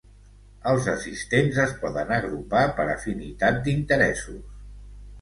Els 0.71 0.87
assistents 0.93 1.59
es 1.65 1.77
poden 1.83 2.15
agrupar 2.17 2.65
per 2.81 2.89
afinitat 2.97 3.63
d'interessos. 3.71 4.47